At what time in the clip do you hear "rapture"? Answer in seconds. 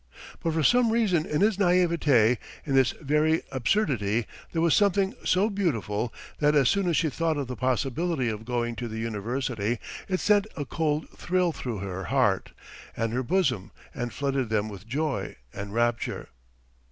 15.71-16.29